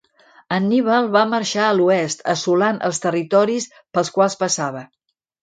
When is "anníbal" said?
0.55-1.09